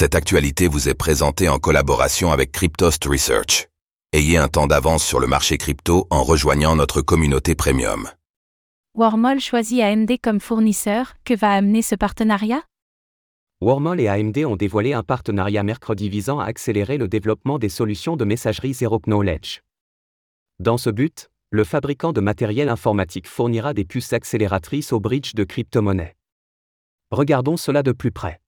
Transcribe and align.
Cette 0.00 0.14
actualité 0.14 0.68
vous 0.68 0.88
est 0.88 0.94
présentée 0.94 1.48
en 1.48 1.58
collaboration 1.58 2.30
avec 2.30 2.52
Cryptost 2.52 3.04
Research. 3.06 3.66
Ayez 4.12 4.36
un 4.36 4.46
temps 4.46 4.68
d'avance 4.68 5.04
sur 5.04 5.18
le 5.18 5.26
marché 5.26 5.58
crypto 5.58 6.06
en 6.10 6.22
rejoignant 6.22 6.76
notre 6.76 7.02
communauté 7.02 7.56
premium. 7.56 8.08
Wormhole 8.94 9.40
choisit 9.40 9.80
AMD 9.80 10.12
comme 10.22 10.38
fournisseur, 10.38 11.14
que 11.24 11.34
va 11.34 11.50
amener 11.50 11.82
ce 11.82 11.96
partenariat? 11.96 12.62
Wormhole 13.60 14.00
et 14.00 14.06
AMD 14.06 14.38
ont 14.46 14.54
dévoilé 14.54 14.92
un 14.92 15.02
partenariat 15.02 15.64
mercredi 15.64 16.08
visant 16.08 16.38
à 16.38 16.44
accélérer 16.44 16.96
le 16.96 17.08
développement 17.08 17.58
des 17.58 17.68
solutions 17.68 18.16
de 18.16 18.24
messagerie 18.24 18.74
Zero 18.74 19.00
Knowledge. 19.00 19.62
Dans 20.60 20.78
ce 20.78 20.90
but, 20.90 21.28
le 21.50 21.64
fabricant 21.64 22.12
de 22.12 22.20
matériel 22.20 22.68
informatique 22.68 23.26
fournira 23.26 23.74
des 23.74 23.84
puces 23.84 24.12
accélératrices 24.12 24.92
au 24.92 25.00
bridge 25.00 25.34
de 25.34 25.42
crypto-monnaies. 25.42 26.14
Regardons 27.10 27.56
cela 27.56 27.82
de 27.82 27.90
plus 27.90 28.12
près. 28.12 28.38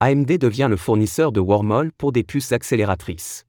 AMD 0.00 0.38
devient 0.38 0.68
le 0.70 0.76
fournisseur 0.76 1.32
de 1.32 1.40
Wormhole 1.40 1.90
pour 1.90 2.12
des 2.12 2.22
puces 2.22 2.52
accélératrices. 2.52 3.46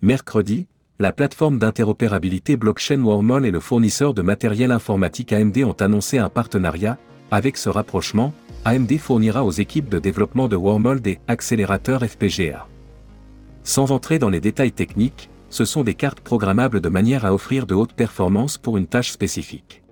Mercredi, 0.00 0.66
la 0.98 1.12
plateforme 1.12 1.58
d'interopérabilité 1.58 2.56
blockchain 2.56 3.02
Wormhole 3.02 3.44
et 3.44 3.50
le 3.50 3.60
fournisseur 3.60 4.14
de 4.14 4.22
matériel 4.22 4.72
informatique 4.72 5.34
AMD 5.34 5.58
ont 5.58 5.76
annoncé 5.80 6.16
un 6.16 6.30
partenariat. 6.30 6.96
Avec 7.30 7.58
ce 7.58 7.68
rapprochement, 7.68 8.32
AMD 8.64 8.96
fournira 8.96 9.44
aux 9.44 9.50
équipes 9.50 9.90
de 9.90 9.98
développement 9.98 10.48
de 10.48 10.56
Wormhole 10.56 11.02
des 11.02 11.18
accélérateurs 11.28 12.02
FPGA. 12.06 12.66
Sans 13.62 13.92
entrer 13.92 14.18
dans 14.18 14.30
les 14.30 14.40
détails 14.40 14.72
techniques, 14.72 15.28
ce 15.50 15.66
sont 15.66 15.84
des 15.84 15.94
cartes 15.94 16.20
programmables 16.20 16.80
de 16.80 16.88
manière 16.88 17.26
à 17.26 17.34
offrir 17.34 17.66
de 17.66 17.74
hautes 17.74 17.92
performances 17.92 18.56
pour 18.56 18.78
une 18.78 18.86
tâche 18.86 19.10
spécifique. 19.10 19.82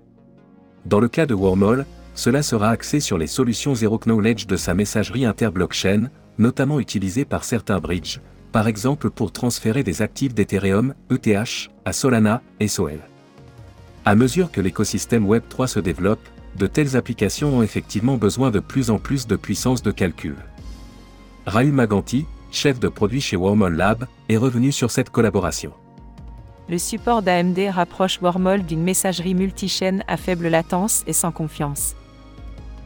Dans 0.87 0.99
le 0.99 1.09
cas 1.09 1.27
de 1.27 1.35
Wormhole, 1.35 1.85
cela 2.19 2.43
sera 2.43 2.71
axé 2.71 2.99
sur 2.99 3.17
les 3.17 3.27
solutions 3.27 3.73
Zero 3.73 3.97
Knowledge 3.97 4.45
de 4.45 4.57
sa 4.57 4.73
messagerie 4.73 5.25
interblockchain, 5.25 6.09
notamment 6.37 6.81
utilisée 6.81 7.23
par 7.23 7.45
certains 7.45 7.79
bridges, 7.79 8.19
par 8.51 8.67
exemple 8.67 9.09
pour 9.09 9.31
transférer 9.31 9.83
des 9.83 10.01
actifs 10.01 10.33
d'Ethereum, 10.33 10.95
ETH, 11.09 11.69
à 11.85 11.93
Solana, 11.93 12.41
SOL. 12.67 12.99
À 14.03 14.15
mesure 14.15 14.51
que 14.51 14.59
l'écosystème 14.59 15.25
Web3 15.25 15.67
se 15.67 15.79
développe, 15.79 16.19
de 16.57 16.67
telles 16.67 16.97
applications 16.97 17.57
ont 17.57 17.63
effectivement 17.63 18.17
besoin 18.17 18.51
de 18.51 18.59
plus 18.59 18.89
en 18.89 18.99
plus 18.99 19.25
de 19.25 19.37
puissance 19.37 19.81
de 19.81 19.91
calcul. 19.91 20.35
Rahul 21.45 21.71
Maganti, 21.71 22.25
chef 22.51 22.81
de 22.81 22.89
produit 22.89 23.21
chez 23.21 23.37
Wormhole 23.37 23.77
Lab, 23.77 24.07
est 24.27 24.35
revenu 24.35 24.73
sur 24.73 24.91
cette 24.91 25.09
collaboration. 25.09 25.71
Le 26.67 26.79
support 26.79 27.21
d'AMD 27.21 27.59
rapproche 27.69 28.19
Wormhole 28.21 28.63
d'une 28.63 28.83
messagerie 28.83 29.35
multichaîne 29.35 30.03
à 30.09 30.17
faible 30.17 30.49
latence 30.49 31.05
et 31.07 31.13
sans 31.13 31.31
confiance. 31.31 31.95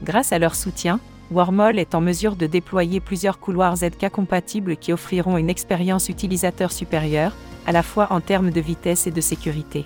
Grâce 0.04 0.34
à 0.34 0.40
leur 0.40 0.56
soutien, 0.56 1.00
Wormhole 1.32 1.80
est 1.80 1.96
en 1.96 2.02
mesure 2.02 2.36
de 2.36 2.46
déployer 2.46 3.00
plusieurs 3.00 3.40
couloirs 3.40 3.78
ZK 3.78 4.10
compatibles 4.10 4.76
qui 4.76 4.92
offriront 4.92 5.38
une 5.38 5.50
expérience 5.50 6.10
utilisateur 6.10 6.72
supérieure, 6.72 7.34
à 7.66 7.72
la 7.72 7.84
fois 7.84 8.08
en 8.12 8.20
termes 8.20 8.52
de 8.52 8.60
vitesse 8.60 9.08
et 9.08 9.12
de 9.12 9.22
sécurité. 9.22 9.86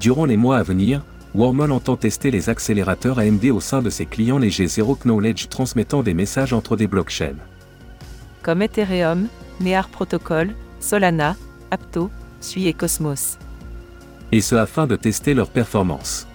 Durant 0.00 0.24
les 0.24 0.38
mois 0.38 0.56
à 0.56 0.62
venir, 0.62 1.04
Wormhole 1.34 1.72
entend 1.72 1.96
tester 1.96 2.30
les 2.30 2.48
accélérateurs 2.48 3.18
AMD 3.18 3.44
au 3.46 3.60
sein 3.60 3.82
de 3.82 3.90
ses 3.90 4.06
clients 4.06 4.38
légers 4.38 4.66
Zero 4.66 4.96
Knowledge 4.96 5.48
transmettant 5.48 6.02
des 6.02 6.14
messages 6.14 6.52
entre 6.52 6.76
des 6.76 6.86
blockchains. 6.86 7.36
Comme 8.42 8.62
Ethereum, 8.62 9.28
Near 9.60 9.88
Protocol, 9.88 10.54
Solana, 10.80 11.36
Apto, 11.70 12.10
Sui 12.40 12.66
et 12.66 12.72
Cosmos. 12.72 13.38
Et 14.32 14.40
ce 14.40 14.54
afin 14.54 14.86
de 14.86 14.96
tester 14.96 15.34
leur 15.34 15.50
performance. 15.50 16.26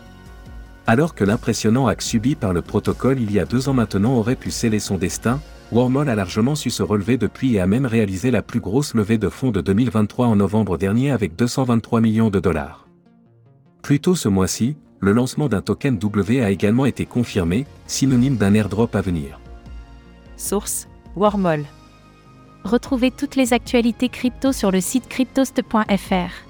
Alors 0.90 1.16
que 1.16 1.26
l'impressionnant 1.26 1.88
hack 1.88 2.02
subi 2.02 2.36
par 2.36 2.54
le 2.54 2.62
protocole 2.62 3.20
il 3.20 3.34
y 3.34 3.40
a 3.40 3.46
deux 3.46 3.68
ans 3.68 3.74
maintenant 3.74 4.16
aurait 4.16 4.38
pu 4.38 4.52
sceller 4.52 4.80
son 4.80 4.98
destin, 4.98 5.42
Wormhole 5.74 6.08
a 6.08 6.16
largement 6.16 6.56
su 6.56 6.70
se 6.70 6.82
relever 6.82 7.18
depuis 7.18 7.56
et 7.56 7.60
a 7.60 7.68
même 7.68 7.86
réalisé 7.86 8.32
la 8.32 8.42
plus 8.42 8.62
grosse 8.62 8.94
levée 8.94 9.18
de 9.18 9.28
fonds 9.28 9.52
de 9.52 9.60
2023 9.60 10.28
en 10.28 10.38
novembre 10.38 10.78
dernier 10.78 11.12
avec 11.12 11.36
223 11.36 12.00
millions 12.00 12.30
de 12.30 12.40
dollars. 12.40 12.88
Plus 13.82 14.00
tôt 14.00 14.16
ce 14.16 14.30
mois-ci, 14.30 14.78
le 15.02 15.12
lancement 15.12 15.50
d'un 15.50 15.62
token 15.62 15.98
W 15.98 16.42
a 16.42 16.52
également 16.52 16.86
été 16.86 17.06
confirmé, 17.06 17.66
synonyme 17.86 18.38
d'un 18.38 18.54
airdrop 18.54 18.96
à 18.96 19.02
venir. 19.02 19.42
Source 20.38 20.88
Wormhole. 21.18 21.66
Retrouvez 22.64 23.12
toutes 23.12 23.36
les 23.36 23.52
actualités 23.52 24.08
crypto 24.08 24.54
sur 24.54 24.72
le 24.72 24.80
site 24.80 25.10
cryptost.fr. 25.10 26.47